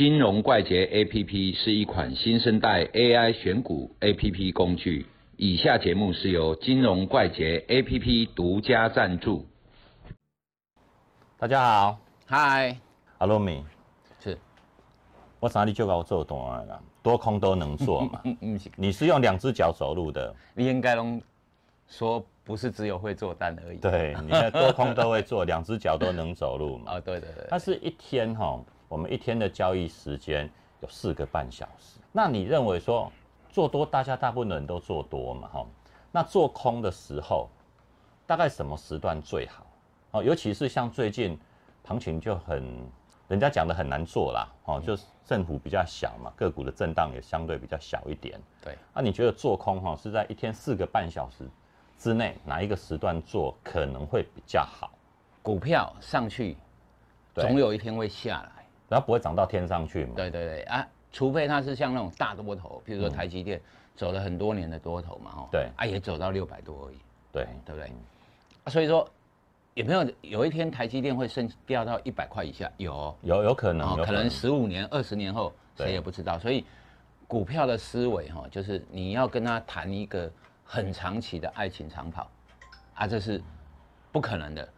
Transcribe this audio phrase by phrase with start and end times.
[0.00, 5.04] 金融怪杰 APP 是一款新生代 AI 选股 APP 工具。
[5.36, 9.46] 以下节目是由金融怪杰 APP 独家赞助。
[11.36, 12.74] 大家好，嗨，
[13.18, 13.62] 阿罗米，
[14.24, 14.38] 是，
[15.38, 18.22] 我哪里就搞做多了，多空都能做嘛。
[18.76, 21.20] 你是用两只脚走路的，你应该拢
[21.86, 23.76] 说不是只有会做单而已。
[23.76, 26.92] 对，你看多空都会做，两只脚都能走路嘛。
[26.96, 27.46] 哦，对对对。
[27.50, 28.58] 它是一天哈，
[28.90, 32.00] 我们一天的交易时间有四个半小时。
[32.10, 33.10] 那你认为说
[33.48, 35.64] 做多，大家大部分人都做多嘛哈？
[36.10, 37.48] 那做空的时候，
[38.26, 39.64] 大概什么时段最好？
[40.10, 41.38] 哦，尤其是像最近
[41.84, 42.64] 行情就很，
[43.28, 48.40] 人家讲的很难做啦，哦，就是振幅比较小嘛，个股的震荡也相对比较小一点。
[48.60, 51.48] 对，那你觉得做空哈是在一天四个半小时
[51.96, 54.90] 之内哪一个时段做可能会比较好？
[55.44, 56.56] 股票上去，
[57.34, 58.59] 总有一天会下来，
[58.90, 60.12] 然后不会涨到天上去嘛？
[60.16, 63.58] 对对对啊，除非它是像那种大多头，譬如说台积电
[63.96, 66.96] 走了很多年的多头嘛，哦，对，啊也走到六百多而已，
[67.32, 67.90] 对对不对？
[68.70, 69.08] 所以说。
[69.74, 72.70] 有没有有一天台积电会升掉到一百块以下？
[72.76, 76.36] 有，有有可能，可能十五年、二十年后谁也不知道。
[76.40, 76.66] 所以
[77.28, 80.30] 股票的思维哈，就是你要跟他谈一个
[80.64, 82.28] 很长期的爱情长跑
[82.94, 83.40] 啊，这是
[84.10, 84.68] 不可能的。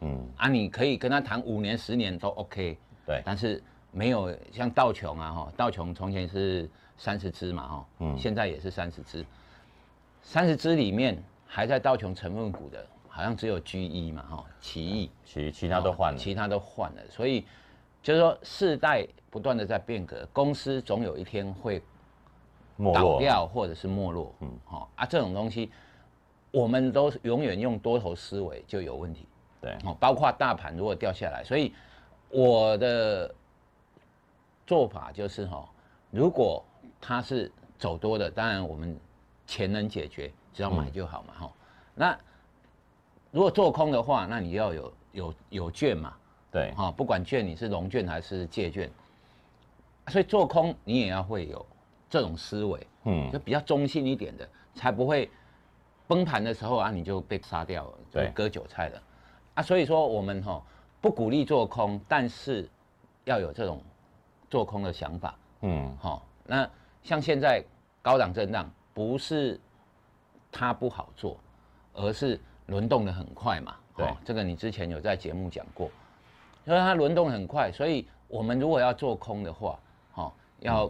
[0.00, 2.76] 嗯，啊，你可以跟他谈五年、十年都 OK。
[3.10, 9.24] 对，但是没有像道琼啊哈，道琼从前是三十只嘛哈，嗯，现在也是三十只，
[10.22, 12.86] 三十只里面还在道琼成分股的。
[13.12, 17.44] 好像只有 G 一嘛，哈，奇异，其其他都换了，其他都换了，所以
[18.00, 21.82] 就是说世代不断的在变革，公司总有一天会
[22.94, 25.72] 倒掉或者是没落，嗯，好啊，这种东西
[26.52, 29.26] 我们都永远用多头思维就有问题，
[29.60, 31.74] 对，哦，包括大盘如果掉下来，所以
[32.30, 33.34] 我的
[34.66, 35.68] 做法就是哈，
[36.10, 36.64] 如果
[37.00, 38.98] 它是走多的，当然我们
[39.46, 41.52] 钱能解决，只要买就好嘛，哈，
[41.94, 42.18] 那。
[43.32, 46.12] 如果做空的话，那你要有有有券嘛？
[46.50, 48.90] 对，哈，不管券你是融券还是借券，
[50.08, 51.64] 所以做空你也要会有
[52.08, 55.30] 这种思维，嗯，就比较中性一点的，才不会
[56.08, 59.02] 崩盘的时候啊，你就被杀掉了，就割韭菜了，
[59.54, 60.60] 啊，所以说我们哈
[61.00, 62.68] 不鼓励做空，但是
[63.24, 63.82] 要有这种
[64.48, 66.68] 做空的想法，嗯，好，那
[67.02, 67.64] 像现在
[68.02, 69.60] 高档震荡，不是
[70.52, 71.38] 它不好做，
[71.94, 72.40] 而是。
[72.66, 75.90] 轮动的很快嘛，对，这个你之前有在节目讲过，
[76.64, 79.76] 因为它轮动很快，所以我们如果要做空的话，
[80.12, 80.88] 好，要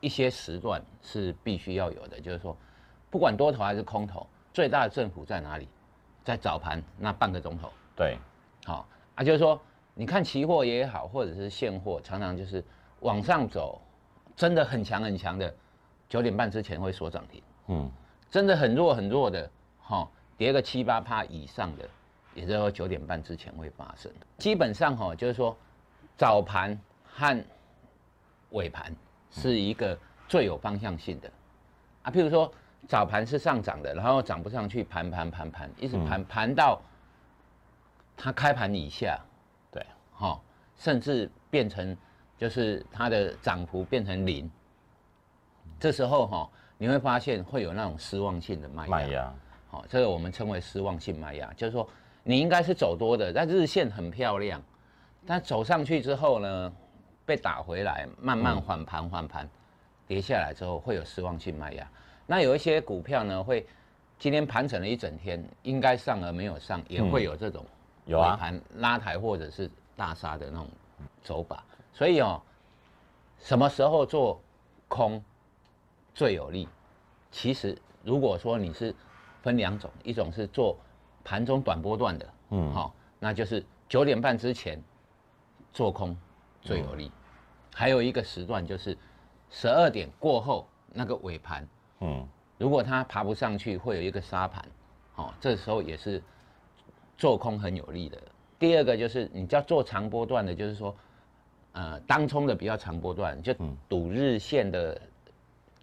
[0.00, 2.56] 一些时段是必须要有的，就是说，
[3.10, 5.68] 不管多头还是空头，最大的振幅在哪里？
[6.24, 8.18] 在早盘那半个钟头，对，
[8.64, 8.84] 好
[9.14, 9.60] 啊，就是说，
[9.94, 12.64] 你看期货也好，或者是现货，常常就是
[13.00, 13.80] 往上走，
[14.34, 15.54] 真的很强很强的，
[16.08, 17.90] 九点半之前会锁涨停，嗯，
[18.30, 20.08] 真的很弱很弱的，哈。
[20.38, 21.88] 跌个七八趴以上的，
[22.34, 24.10] 也就说九点半之前会发生。
[24.38, 25.56] 基本上哈，就是说
[26.16, 27.44] 早盘和
[28.50, 28.92] 尾盘
[29.30, 29.96] 是一个
[30.26, 31.30] 最有方向性的
[32.02, 32.10] 啊。
[32.10, 32.52] 譬如说
[32.88, 36.80] 早盘是上涨的，然后涨不上去，盘盘盘盘，一直盘盘到
[38.24, 39.18] 它开盘以下，
[39.72, 40.40] 对，哈，
[40.76, 41.96] 甚至变成
[42.38, 44.48] 就是它的涨幅变成零，
[45.80, 49.34] 这时候哈，你会发现会有那种失望性的卖压。
[49.72, 51.88] 哦，这个我们称为失望性卖压，就是说
[52.22, 54.62] 你应该是走多的，但日线很漂亮，
[55.26, 56.72] 但走上去之后呢，
[57.26, 59.48] 被打回来，慢慢缓盘缓盘，
[60.06, 61.90] 跌下来之后会有失望性卖压。
[62.24, 63.66] 那有一些股票呢，会
[64.16, 67.66] 今天盘整了一整天，应该上而没有上，也会有这种
[68.04, 70.68] 有啊盘拉抬或者是大杀的那种
[71.22, 71.62] 走法。
[71.92, 72.40] 所以哦，
[73.38, 74.40] 什么时候做
[74.88, 75.22] 空
[76.14, 76.68] 最有利？
[77.30, 78.94] 其实如果说你是
[79.42, 80.76] 分两种，一种是做
[81.24, 84.82] 盘中短波段的，嗯，好，那就是九点半之前
[85.72, 86.16] 做空
[86.60, 87.10] 最有利。
[87.74, 88.96] 还有一个时段就是
[89.50, 91.66] 十二点过后那个尾盘，
[92.00, 92.28] 嗯，
[92.58, 94.62] 如果它爬不上去，会有一个沙盘，
[95.14, 96.22] 好，这时候也是
[97.16, 98.18] 做空很有利的。
[98.58, 100.94] 第二个就是你叫做长波段的，就是说，
[101.72, 103.52] 呃，当冲的比较长波段，就
[103.88, 105.00] 赌日线的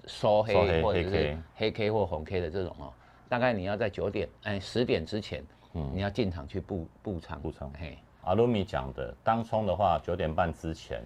[0.05, 2.93] 收黑或者是黑 K 或红 K 的这种哦。
[3.27, 5.43] 大概你要在九点哎十点之前，
[5.73, 7.71] 嗯，你要进场去布布仓布仓。
[7.79, 11.01] 嘿，阿鲁米讲的当冲的话，九点半之前，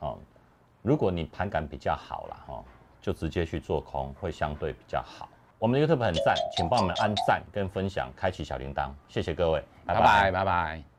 [0.00, 0.18] 哦，
[0.82, 2.64] 如果你盘感比较好了哈，
[3.00, 5.28] 就直接去做空会相对比较好。
[5.60, 10.89] 我们的 YouTube 很赞，请帮我们按赞跟分享，开启小铃铛，谢谢各位，拜拜拜拜。